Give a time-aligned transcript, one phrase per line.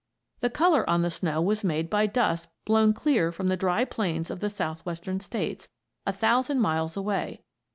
[0.39, 4.31] The color on the snow was made by dust blown clear from the dry plains
[4.31, 5.69] of the Southwestern States,
[6.07, 7.43] a thousand miles away.